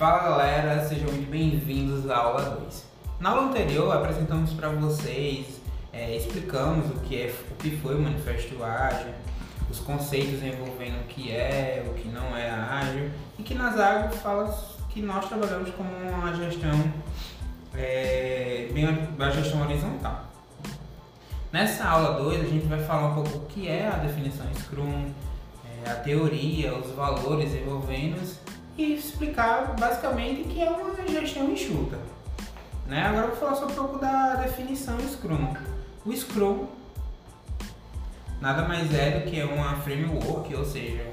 [0.00, 2.86] Fala galera, sejam muito bem-vindos à aula 2.
[3.20, 5.60] Na aula anterior apresentamos para vocês,
[5.92, 9.12] é, explicamos o que, é, o que foi o Manifesto Ágil,
[9.70, 14.16] os conceitos envolvendo o que é, o que não é ágil, e que nas águas
[14.22, 16.92] fala que nós trabalhamos com uma gestão,
[17.74, 20.24] é, bem, uma gestão horizontal.
[21.52, 25.12] Nessa aula 2 a gente vai falar um pouco o que é a definição Scrum,
[25.84, 28.18] é, a teoria, os valores envolvendo
[28.80, 31.98] e explicar basicamente que é uma gestão enxuta.
[32.86, 33.02] Né?
[33.02, 35.54] Agora eu vou falar só um pouco da definição Scrum.
[36.04, 36.66] O Scrum
[38.40, 41.06] nada mais é do que uma framework, ou seja,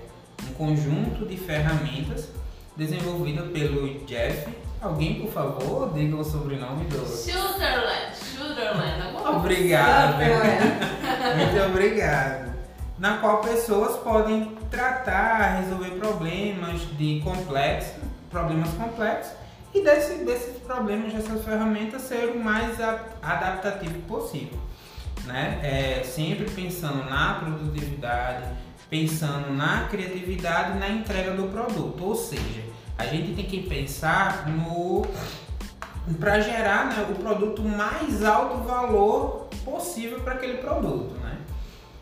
[0.50, 2.30] um conjunto de ferramentas
[2.76, 4.50] desenvolvida pelo Jeff.
[4.82, 7.06] Alguém, por favor, diga o sobrenome do.
[7.06, 9.18] Sutherland, Sutherland.
[9.36, 10.20] Obrigado.
[11.36, 12.54] Muito obrigado.
[12.98, 19.34] Na qual pessoas podem tratar, resolver problemas de complexos, problemas complexos
[19.74, 22.80] e desse, desses problemas, dessas ferramentas ser o mais
[23.22, 24.59] adaptativo possível.
[25.26, 25.59] Né?
[25.62, 28.46] É, sempre pensando na produtividade,
[28.90, 32.04] pensando na criatividade na entrega do produto.
[32.04, 32.64] Ou seja,
[32.98, 35.06] a gente tem que pensar no
[36.20, 41.14] para gerar né, o produto mais alto valor possível para aquele produto.
[41.22, 41.27] Né?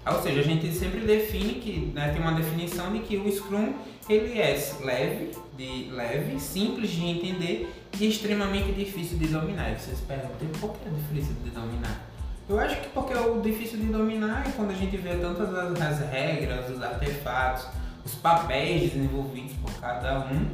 [0.05, 3.73] Ou seja, a gente sempre define que né, tem uma definição de que o Scrum
[4.07, 9.71] ele é leve, de leve, simples de entender e extremamente difícil de dominar.
[9.71, 12.05] E vocês perguntam por que é difícil de dominar?
[12.47, 15.81] Eu acho que porque o difícil de dominar é quando a gente vê tantas as,
[15.81, 17.65] as regras, os artefatos,
[18.05, 20.47] os papéis desenvolvidos por cada um.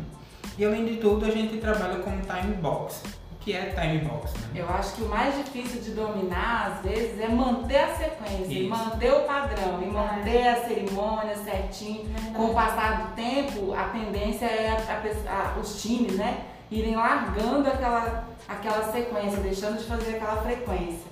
[0.57, 3.03] E além de tudo, a gente trabalha com time box
[3.42, 4.34] que é time box.
[4.34, 4.61] Né?
[4.61, 8.67] Eu acho que o mais difícil de dominar, às vezes, é manter a sequência, e
[8.67, 12.06] manter o padrão, e manter a cerimônia certinho.
[12.36, 16.96] Com o passar do tempo, a tendência é a, a, a, os times, né, irem
[16.96, 21.12] largando aquela, aquela sequência, deixando de fazer aquela frequência.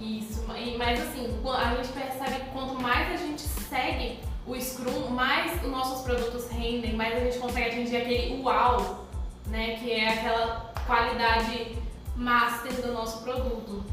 [0.00, 5.62] Isso, mas assim, a gente percebe que quanto mais a gente segue o Scrum, mais
[5.62, 9.06] os nossos produtos rendem, mais a gente consegue atingir aquele uau,
[9.46, 11.76] né, que é aquela qualidade
[12.14, 13.84] master do nosso produto.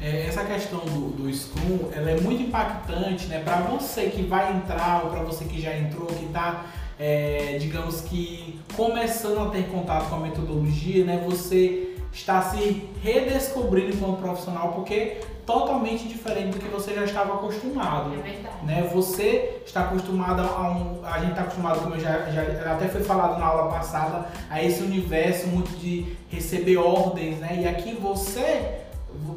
[0.00, 3.40] É, essa questão do, do Scrum, ela é muito impactante, né?
[3.40, 6.66] Para você que vai entrar ou para você que já entrou, que está,
[6.98, 11.24] é, digamos que começando a ter contato com a metodologia, né?
[11.24, 18.14] Você está se redescobrindo como profissional, porque totalmente diferente do que você já estava acostumado.
[18.14, 18.66] É verdade.
[18.66, 18.90] Né?
[18.92, 21.04] Você está acostumado a um.
[21.04, 24.82] A gente está acostumado, como já, já até foi falado na aula passada, a esse
[24.82, 27.60] universo muito de receber ordens, né?
[27.62, 28.78] E aqui você.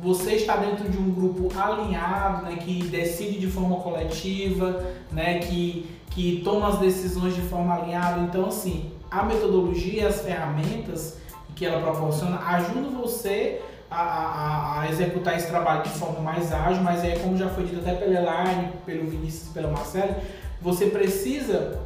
[0.01, 5.85] Você está dentro de um grupo alinhado, né, que decide de forma coletiva, né, que,
[6.11, 8.21] que toma as decisões de forma alinhada.
[8.21, 11.17] Então, assim, a metodologia e as ferramentas
[11.55, 16.83] que ela proporciona ajudam você a, a, a, executar esse trabalho de forma mais ágil,
[16.83, 20.17] mas é como já foi dito até pela Elaine, pelo Vinícius, pela Marcela,
[20.61, 21.79] você precisa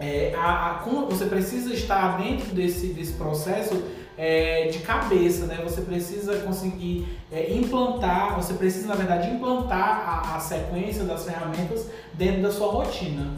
[0.00, 3.82] é, a, você precisa estar dentro desse, desse processo
[4.16, 5.60] é, de cabeça, né?
[5.62, 11.88] Você precisa conseguir é, implantar, você precisa na verdade implantar a, a, sequência das ferramentas
[12.14, 13.32] dentro da sua rotina.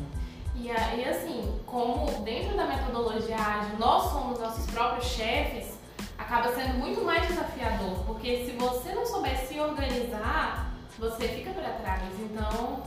[0.56, 5.78] E, e assim, como dentro da metodologia ágil nós somos nossos próprios chefes,
[6.18, 11.70] acaba sendo muito mais desafiador, porque se você não souber se organizar, você fica para
[11.70, 12.02] trás.
[12.18, 12.82] Então,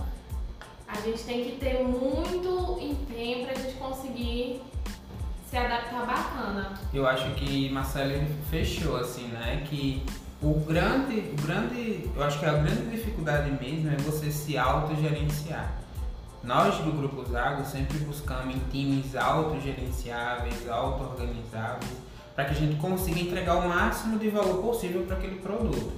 [0.88, 4.61] a gente tem que ter muito empenho para a gente conseguir
[5.50, 6.79] se adaptar bacana.
[6.94, 9.65] Eu acho que Marcelo fechou assim, né?
[9.67, 10.03] Que
[10.41, 15.82] o grande, o grande, eu acho que a grande dificuldade mesmo é você se autogerenciar.
[16.44, 22.04] Nós do Grupo Zago sempre buscamos em times autogerenciáveis, auto-organizáveis
[22.36, 25.92] para que a gente consiga entregar o máximo de valor possível para aquele produto.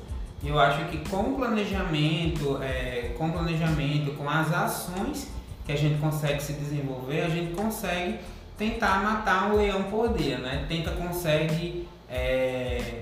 [0.44, 5.32] E eu acho que com planejamento, é, com planejamento, com as ações
[5.66, 8.20] que a gente consegue se desenvolver, a gente consegue
[8.58, 10.66] tentar matar um leão por dia, né?
[10.68, 13.02] Tenta consegue é,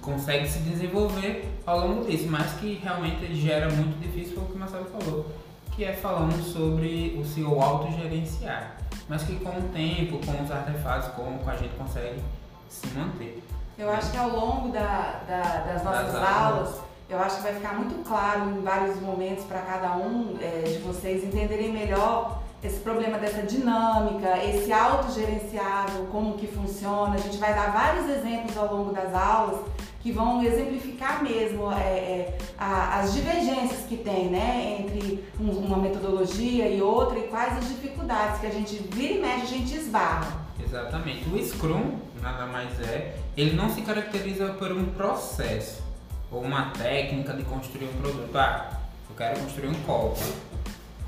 [0.00, 4.52] consegue se desenvolver ao longo disso, mas que realmente gera muito difícil foi o que
[4.52, 5.26] o Marcelo falou,
[5.74, 8.76] que é falando sobre o seu autogerenciar
[9.08, 12.22] mas que com o tempo, com os artefatos, com, com a gente consegue
[12.68, 13.42] se manter.
[13.76, 17.42] Eu acho que ao longo da, da, das nossas das aulas, aulas, eu acho que
[17.42, 22.42] vai ficar muito claro em vários momentos para cada um é, de vocês entenderem melhor
[22.62, 27.14] esse problema dessa dinâmica, esse autogerenciável, como que funciona.
[27.14, 29.60] A gente vai dar vários exemplos ao longo das aulas
[30.04, 35.78] que vão exemplificar mesmo é, é, a, as divergências que tem né, entre um, uma
[35.78, 39.74] metodologia e outra e quais as dificuldades que a gente vira e mexe, a gente
[39.74, 40.44] esbarra.
[40.62, 41.26] Exatamente.
[41.30, 45.82] O Scrum, nada mais é, ele não se caracteriza por um processo
[46.30, 48.36] ou uma técnica de construir um produto.
[48.36, 48.78] Ah,
[49.08, 50.20] eu quero construir um copo.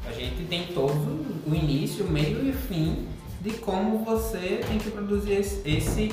[0.07, 3.07] A gente tem todo o início, meio e fim
[3.43, 5.33] de como você tem que produzir
[5.67, 6.11] esse,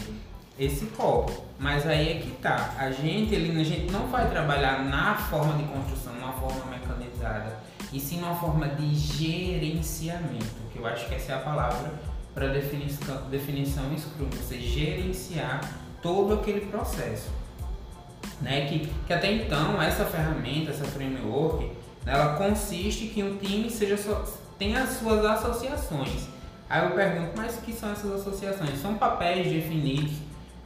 [0.58, 1.32] esse, copo.
[1.60, 2.76] Mas aí é que tá.
[2.78, 7.58] A gente, a gente não vai trabalhar na forma de construção, numa forma mecanizada,
[7.92, 11.94] e sim numa forma de gerenciamento, que eu acho que essa é a palavra
[12.34, 15.62] para definição, definição Scrum, você gerenciar
[16.02, 17.30] todo aquele processo.
[18.42, 18.66] Né?
[18.66, 21.72] Que, que até então essa ferramenta, essa framework,
[22.06, 24.26] ela consiste que um time seja só,
[24.58, 26.28] tenha as suas associações.
[26.70, 28.82] Aí eu pergunto, mas o que são essas associações?
[28.82, 30.14] São papéis definidos,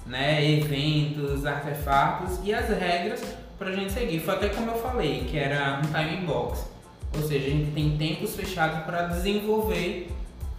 [0.08, 0.44] né?
[0.44, 3.22] eventos, artefatos e as regras
[3.58, 4.20] para a gente seguir.
[4.20, 6.66] Foi até como eu falei, que era um time box.
[7.16, 10.12] Ou seja, a gente tem tempos fechados para desenvolver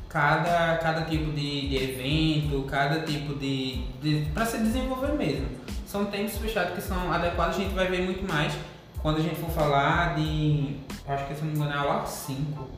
[0.08, 3.84] cada, cada tipo de, de evento, cada tipo de.
[4.02, 5.48] de para se desenvolver mesmo.
[5.86, 8.52] São tempos fechados que são adequados, a gente vai ver muito mais
[9.00, 10.76] quando a gente for falar de.
[11.06, 12.68] Acho que se não me engano é a aula 5,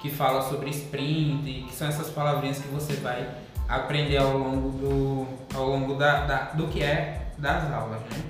[0.00, 3.28] que fala sobre sprint, que são essas palavrinhas que você vai
[3.68, 8.22] aprender ao longo do, ao longo da, da do que é das aulas, né?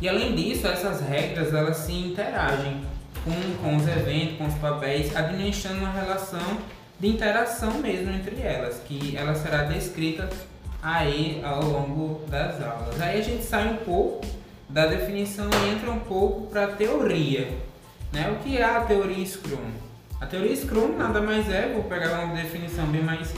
[0.00, 2.82] E além disso, essas regras elas se interagem
[3.24, 6.58] com, com os eventos, com os papéis, administrando uma relação
[6.98, 10.28] de interação mesmo entre elas, que ela será descrita
[10.82, 13.00] aí ao longo das aulas.
[13.00, 14.26] Aí a gente sai um pouco
[14.68, 17.56] da definição e entra um pouco para a teoria.
[18.12, 18.30] Né?
[18.30, 19.70] O que é a teoria Scrum?
[20.20, 23.32] A teoria Scrum nada mais é, vou pegar uma definição bem mais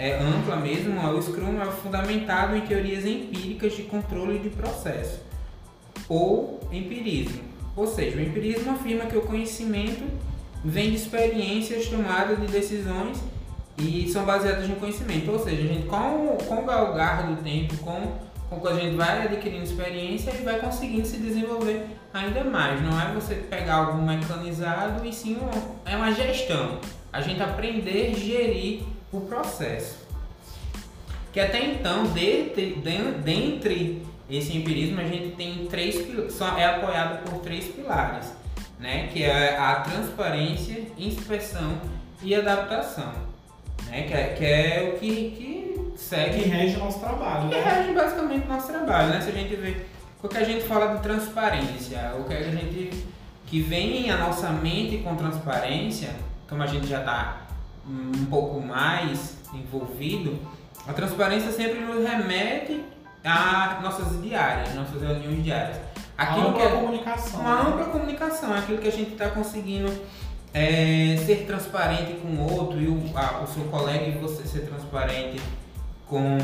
[0.00, 5.20] é, ampla mesmo, o Scrum é fundamentado em teorias empíricas de controle de processo,
[6.08, 7.42] ou empirismo.
[7.76, 10.02] Ou seja, o empirismo afirma que o conhecimento
[10.64, 13.22] vem de experiências, tomadas de decisões
[13.76, 15.30] e são baseadas no conhecimento.
[15.32, 18.14] Ou seja, a gente com, com o galgar do tempo, com,
[18.48, 22.80] com a gente vai adquirindo experiência e vai conseguindo se desenvolver ainda mais.
[22.80, 25.36] Não é você pegar algo mecanizado e sim
[25.84, 26.78] é uma gestão.
[27.12, 29.98] A gente aprender gerir o processo.
[31.32, 32.82] Que até então, dentre,
[33.22, 35.96] dentre esse empirismo, a gente tem três
[36.58, 38.40] é apoiado por três pilares
[38.80, 41.78] né, que é a transparência, inspeção
[42.22, 43.12] e adaptação,
[43.86, 46.42] né, que, é, que é o que, que segue.
[46.42, 47.50] Que rege o nosso trabalho.
[47.50, 47.62] Que né?
[47.62, 49.20] rege basicamente o nosso trabalho, né?
[49.20, 49.76] Se a gente vê.
[50.22, 53.04] O que a gente fala de transparência, o que a gente.
[53.46, 56.10] que vem à nossa mente com transparência,
[56.48, 57.46] como a gente já está
[57.88, 60.38] um pouco mais envolvido,
[60.86, 62.84] a transparência sempre nos remete
[63.24, 65.90] a nossas diárias, nossas reuniões diárias
[66.20, 67.40] aquilo ampla que é comunicação.
[67.40, 69.90] Uma ampla comunicação, aquilo que a gente está conseguindo
[70.52, 74.66] é, ser transparente com o outro e o, a, o seu colega e você ser
[74.66, 75.40] transparente
[76.06, 76.38] com,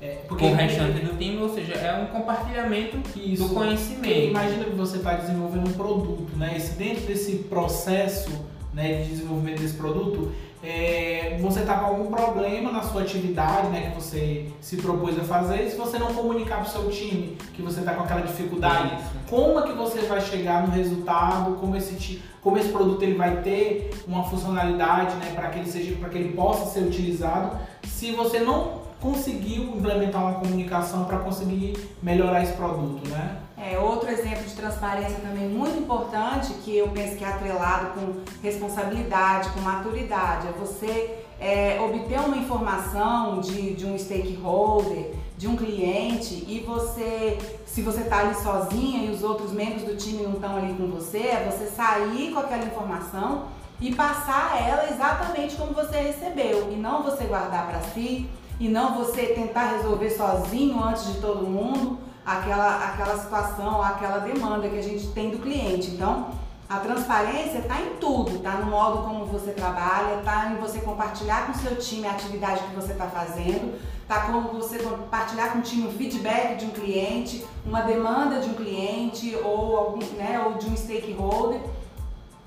[0.00, 3.48] é, com o restante do time, ou seja, é um compartilhamento Isso.
[3.48, 4.30] do conhecimento.
[4.30, 6.56] Imagina que você está desenvolvendo um produto, né?
[6.56, 8.30] E dentro desse processo
[8.74, 10.32] né, de desenvolvimento desse produto,
[10.62, 15.22] é, você está com algum problema na sua atividade, né, que você se propôs a
[15.22, 18.22] fazer, e se você não comunicar para o seu time que você está com aquela
[18.22, 19.10] dificuldade, Isso.
[19.28, 23.42] como é que você vai chegar no resultado, como esse, como esse produto ele vai
[23.42, 28.12] ter uma funcionalidade, né, para que ele seja, para que ele possa ser utilizado, se
[28.12, 33.36] você não conseguiu implementar uma comunicação para conseguir melhorar esse produto, né?
[33.66, 38.20] É, outro exemplo de transparência também muito importante, que eu penso que é atrelado com
[38.42, 45.56] responsabilidade, com maturidade, é você é, obter uma informação de, de um stakeholder, de um
[45.56, 50.34] cliente e você, se você está ali sozinha e os outros membros do time não
[50.34, 53.46] estão ali com você, é você sair com aquela informação
[53.80, 58.28] e passar ela exatamente como você recebeu e não você guardar para si
[58.60, 64.68] e não você tentar resolver sozinho antes de todo mundo aquela, aquela situação, aquela demanda
[64.68, 65.90] que a gente tem do cliente.
[65.90, 66.30] Então,
[66.68, 71.46] a transparência está em tudo, está no modo como você trabalha, está em você compartilhar
[71.46, 75.58] com o seu time a atividade que você está fazendo, está como você compartilhar com
[75.58, 80.42] o time um feedback de um cliente, uma demanda de um cliente ou, algum, né,
[80.46, 81.60] ou de um stakeholder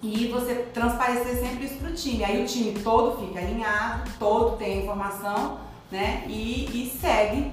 [0.02, 2.24] e você transparecer sempre isso para o time.
[2.24, 5.60] Aí o time todo fica alinhado, todo tem a informação
[5.92, 7.52] né, e, e segue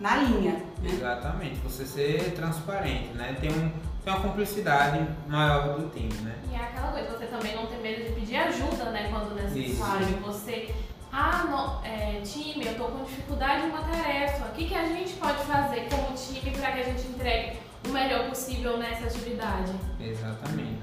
[0.00, 0.52] na linha.
[0.52, 0.90] Né?
[0.92, 3.36] Exatamente, você ser transparente, né?
[3.40, 3.70] Tem, um,
[4.04, 6.36] tem uma cumplicidade maior do time, né?
[6.50, 9.08] E é aquela coisa, você também não ter medo de pedir ajuda, né?
[9.10, 10.08] Quando necessário.
[10.08, 10.18] Isso.
[10.20, 10.74] Você,
[11.12, 14.44] ah, não, é, time, eu estou com dificuldade em uma tarefa.
[14.46, 17.92] O que, que a gente pode fazer como time para que a gente entregue o
[17.92, 19.72] melhor possível nessa atividade?
[20.00, 20.80] Exatamente.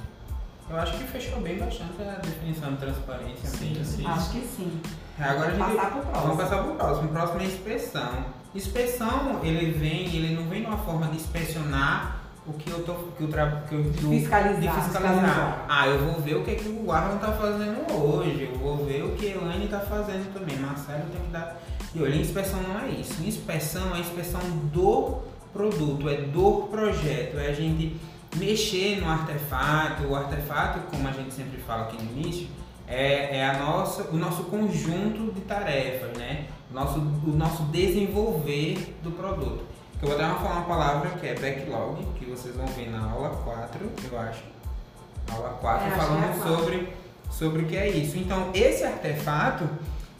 [0.69, 3.47] eu acho que fechou bem bastante a definição de transparência.
[3.49, 4.05] Sim, sim.
[4.05, 4.81] Acho que sim.
[5.19, 6.21] Agora a gente Passar pro próximo.
[6.27, 7.07] vamos passar pro próximo.
[7.07, 8.25] O próximo é inspeção.
[8.55, 13.23] Inspeção, ele vem, ele não vem numa forma de inspecionar o que eu tô, que
[13.23, 13.63] o tra...
[13.67, 15.13] que eu, do- Fiscalizar, de fiscalizar.
[15.13, 15.65] fiscalizar.
[15.67, 18.85] Ah, eu vou ver o que, é que o Arlon tá fazendo hoje, eu vou
[18.85, 20.55] ver o que a Elaine tá fazendo também.
[20.57, 21.57] Marcelo tem que dar.
[21.93, 23.21] E olha, inspeção não é isso.
[23.25, 24.39] Inspeção é a inspeção
[24.71, 25.19] do
[25.51, 27.97] produto, é do projeto, é a gente
[28.37, 30.03] mexer no artefato.
[30.03, 32.47] O artefato, como a gente sempre fala aqui no início,
[32.87, 36.45] é, é a nossa, o nosso conjunto de tarefas, né?
[36.75, 39.63] Nosso, o nosso desenvolver do produto.
[40.01, 43.09] Eu vou dar uma, falar uma palavra que é backlog, que vocês vão ver na
[43.11, 43.79] aula 4,
[44.11, 44.43] eu acho.
[45.31, 46.57] Aula 4, É, é falando quatro.
[46.59, 46.89] sobre,
[47.31, 48.17] sobre o que é isso.
[48.17, 49.69] Então, esse artefato,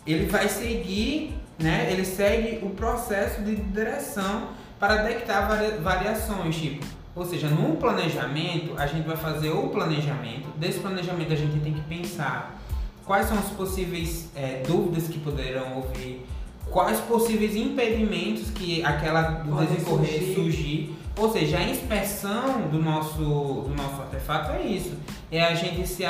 [0.07, 1.89] ele vai seguir, né?
[1.91, 4.47] Ele segue o processo de direção
[4.79, 10.47] para detectar varia- variações, tipo, ou seja, no planejamento, a gente vai fazer o planejamento.
[10.57, 12.59] Desse planejamento, a gente tem que pensar
[13.05, 16.25] quais são as possíveis eh, dúvidas que poderão ouvir,
[16.69, 20.35] quais possíveis impedimentos que aquela desencorrer surgir.
[20.35, 20.95] surgir.
[21.17, 24.93] Ou seja, a inspeção do nosso, do nosso artefato é isso.
[25.31, 26.03] É a gente se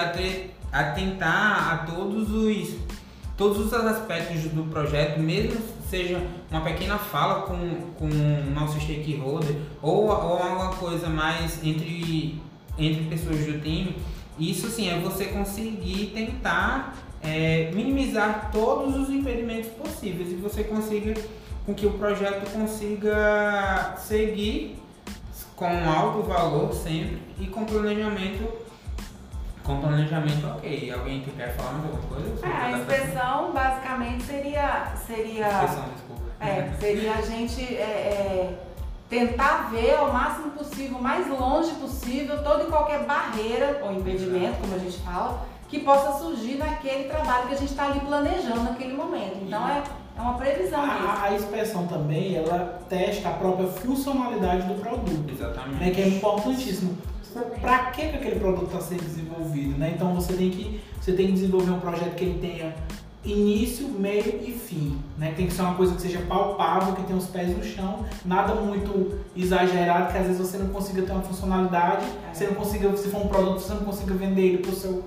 [0.71, 2.75] atentar a todos os
[3.37, 5.59] todos os aspectos do projeto, mesmo
[5.89, 7.57] seja uma pequena fala com,
[7.97, 12.41] com o nosso stakeholder ou, ou alguma coisa mais entre,
[12.77, 13.95] entre pessoas do time,
[14.39, 21.13] isso sim é você conseguir tentar é, minimizar todos os impedimentos possíveis e você consiga
[21.65, 24.79] com que o projeto consiga seguir
[25.55, 28.65] com alto valor sempre e com planejamento
[29.65, 30.91] com planejamento ok.
[30.91, 32.45] Alguém que quer falar mais alguma coisa?
[32.45, 36.21] É, a inspeção basicamente seria, seria, Inspeção, desculpa.
[36.39, 38.59] é, seria a gente é, é,
[39.09, 44.75] tentar ver ao máximo possível, mais longe possível, toda e qualquer barreira ou impedimento, como
[44.75, 48.93] a gente fala, que possa surgir naquele trabalho que a gente está ali planejando naquele
[48.93, 49.37] momento.
[49.41, 49.83] Então é,
[50.17, 51.07] é uma previsão mesmo.
[51.07, 55.83] A, a inspeção também, ela testa a própria funcionalidade do produto, Exatamente.
[55.83, 56.97] né, que é importantíssimo.
[57.59, 59.91] Para que, que aquele produto está sendo desenvolvido, né?
[59.93, 62.73] Então você tem que você tem que desenvolver um projeto que ele tenha
[63.25, 65.33] início, meio e fim, né?
[65.35, 68.55] Tem que ser uma coisa que seja palpável, que tenha os pés no chão, nada
[68.55, 73.09] muito exagerado, que às vezes você não consiga ter uma funcionalidade, você não consiga, se
[73.09, 75.03] for um produto, você não consiga vender ele para o seu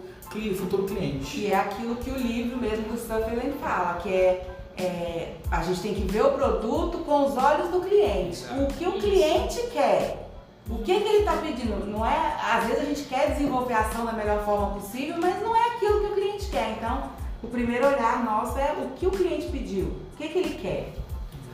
[0.56, 1.25] futuro cliente.
[1.37, 5.80] Que é aquilo que o livro mesmo do Sutherland fala, que é, é, a gente
[5.80, 8.44] tem que ver o produto com os olhos do cliente.
[8.44, 8.62] Exato.
[8.62, 10.25] O que o cliente quer.
[10.70, 11.87] O que, que ele está pedindo?
[11.87, 15.40] Não é, às vezes a gente quer desenvolver a ação da melhor forma possível, mas
[15.42, 16.75] não é aquilo que o cliente quer.
[16.76, 17.04] Então,
[17.42, 20.92] o primeiro olhar nosso é o que o cliente pediu, o que, que ele quer.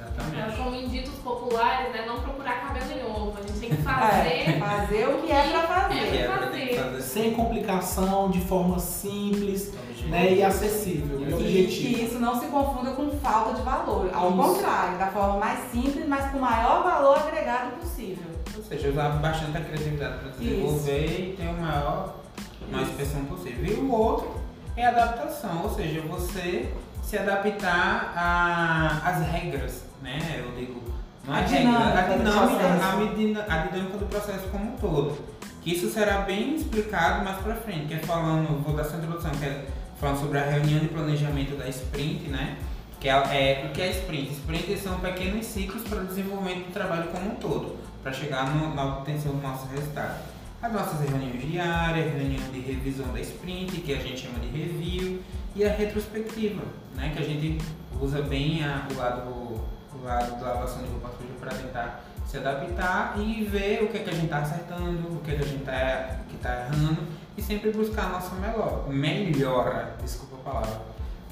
[0.01, 0.59] É, Exatamente.
[0.59, 2.05] como em ditos populares, né?
[2.07, 3.35] Não procurar cabelo em ovo.
[3.39, 4.59] A gente tem que É, fazer.
[4.59, 6.17] fazer o que é para fazer.
[6.17, 6.64] é pra fazer
[7.15, 9.73] Sem complicação, de forma simples
[10.09, 14.11] né, e acessível e que isso não se confunda com falta de valor.
[14.13, 14.37] Ao Isso.
[14.37, 18.25] contrário, da forma mais simples, mas com o maior valor agregado possível.
[18.57, 22.17] Ou seja, usar bastante a criatividade para desenvolver e ter o maior,
[22.69, 23.65] a maior expressão possível.
[23.65, 24.35] E o outro
[24.77, 30.19] é a adaptação, ou seja, você se adaptar às regras, né?
[30.45, 30.83] Eu digo,
[31.25, 32.85] não é A regra, dinâmica a dinâmica, processo.
[32.85, 35.17] a, medina- a dinâmica do processo como um todo.
[35.65, 39.45] Isso será bem explicado mais pra frente, que é falando, vou dar essa introdução, que
[39.45, 39.67] é
[39.99, 42.59] falando sobre a reunião de planejamento da sprint, né?
[43.01, 44.33] Que é, é, o que é sprint?
[44.33, 48.75] Sprint são pequenos ciclos para o desenvolvimento do trabalho como um todo, para chegar no-
[48.75, 50.21] na obtenção do nosso resultado.
[50.61, 55.21] As nossas reuniões diárias, reunião de revisão da sprint, que a gente chama de review,
[55.55, 56.63] e a retrospectiva,
[56.95, 57.13] né?
[57.17, 57.59] Que a gente
[58.01, 62.05] usa bem a- o lado, o lado da lavação de roupa suja para tentar
[62.35, 65.37] se adaptar e ver o que, é que a gente está acertando, o que, é
[65.37, 66.99] que a gente está tá errando
[67.37, 70.81] e sempre buscar a nossa melhor, melhora, desculpa a palavra,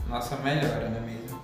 [0.09, 1.42] nossa melhora, não é mesmo?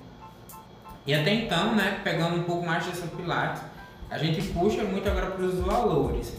[1.04, 3.62] E até então, né, pegando um pouco mais dessa pilates,
[4.08, 6.34] a gente puxa muito agora para os valores,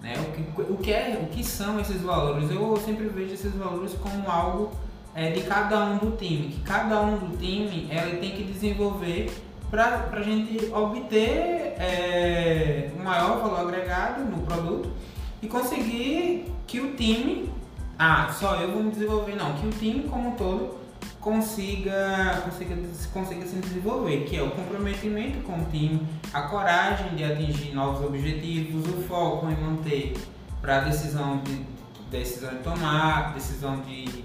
[0.00, 0.14] né?
[0.18, 2.50] O que, o, que é, o que são esses valores?
[2.50, 4.72] Eu sempre vejo esses valores como algo
[5.14, 9.30] é, de cada um do time, que cada um do time ela tem que desenvolver
[9.72, 14.92] para a gente obter é, um maior valor agregado no produto
[15.40, 17.50] e conseguir que o time,
[17.98, 20.76] ah, só eu vou me desenvolver, não, que o time como um todo
[21.18, 22.76] consiga, consiga,
[23.14, 28.04] consiga se desenvolver, que é o comprometimento com o time, a coragem de atingir novos
[28.04, 30.12] objetivos, o foco em manter
[30.60, 31.64] para decisão de
[32.10, 34.22] decisão de tomar, decisão de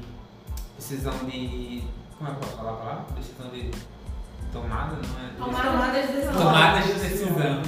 [0.76, 1.86] decisão de
[2.18, 3.06] como é que eu posso falar a palavra?
[3.16, 3.72] Decisão de
[4.52, 5.52] tomada, não é?
[5.52, 6.34] Tomada de decisão.
[6.34, 7.62] Tomada de decisão.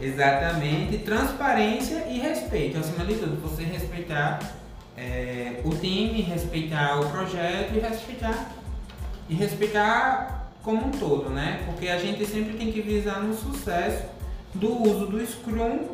[0.00, 2.78] Exatamente, transparência e respeito.
[2.78, 4.40] Acima de tudo, você respeitar
[4.96, 8.52] é, o time, respeitar o projeto e respeitar
[9.28, 11.62] e respeitar como um todo, né?
[11.66, 14.04] Porque a gente sempre tem que visar no sucesso
[14.54, 15.88] do uso do Scrum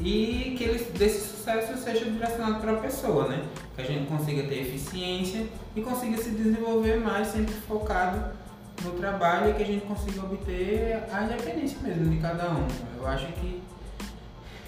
[0.00, 3.42] e que ele, desse sucesso seja direcionado para a pessoa, né?
[3.76, 8.24] Que a gente consiga ter eficiência e consiga se desenvolver mais, sempre focado
[8.84, 12.66] no trabalho e que a gente consiga obter a independência mesmo de cada um.
[12.98, 13.62] Eu acho que,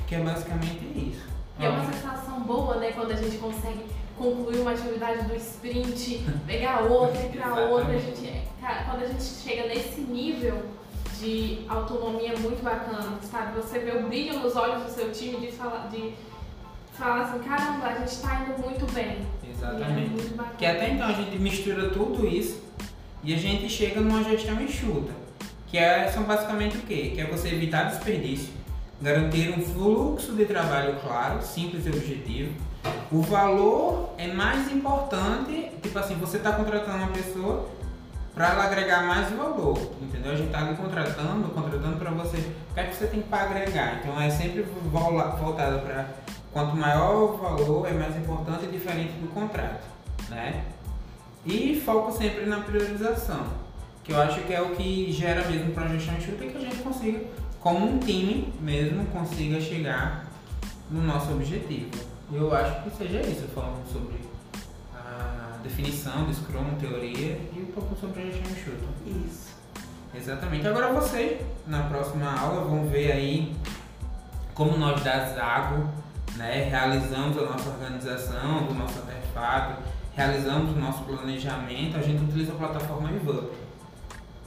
[0.06, 1.26] que é basicamente isso.
[1.59, 3.85] E é uma sensação boa, né, quando a gente consegue
[4.16, 7.94] concluir uma atividade do sprint, pegar outra, ir para outra.
[7.94, 10.62] A gente, cara, quando a gente chega nesse nível
[11.21, 13.56] de autonomia é muito bacana, sabe?
[13.61, 16.12] Você vê o brilho nos olhos do seu time de falar, de
[16.92, 19.18] falar assim, caramba, a gente está indo muito bem.
[19.49, 19.92] Exatamente.
[19.92, 20.56] É muito.
[20.56, 22.63] Que até então a gente mistura tudo isso
[23.25, 25.12] e a gente chega numa gestão enxuta.
[25.66, 27.12] Que é, são basicamente o quê?
[27.14, 28.52] Que é você evitar desperdício,
[29.00, 32.52] garantir um fluxo de trabalho claro, simples e objetivo.
[33.11, 37.69] O valor é mais importante, tipo assim, você está contratando uma pessoa
[38.35, 40.33] para ela agregar mais valor, entendeu?
[40.33, 44.00] A gente está contratando, contratando para você, o que é que você tem para agregar?
[44.00, 46.09] Então é sempre voltado para
[46.52, 49.87] quanto maior o valor é mais importante diferente do contrato,
[50.28, 50.64] né?
[51.45, 53.47] E foco sempre na priorização,
[54.03, 56.61] que eu acho que é o que gera mesmo para a gestão enxuta que a
[56.61, 57.21] gente consiga,
[57.61, 60.27] como um time mesmo, consiga chegar
[60.91, 61.91] no nosso objetivo.
[62.33, 64.25] Eu acho que seja isso, falando sobre
[65.65, 68.85] definição do Scrum, teoria e um pouco sobre a gestão enxuta.
[69.27, 69.55] Isso.
[70.15, 70.69] Exatamente.
[70.69, 73.57] Agora vocês, na próxima aula, vão ver aí
[74.55, 75.89] como nós da Zago
[76.37, 79.83] né, realizamos a nossa organização do nosso artefato,
[80.16, 83.52] realizamos o nosso planejamento, a gente utiliza a plataforma Evup.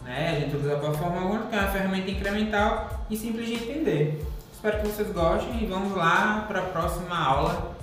[0.03, 0.29] Né?
[0.29, 4.25] A gente utiliza a plataforma que é uma ferramenta incremental e simples de entender.
[4.53, 7.75] Espero que vocês gostem e vamos lá para a próxima aula.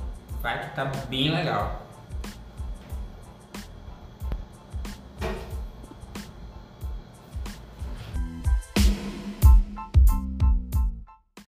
[0.42, 1.83] Vai que tá bem legal.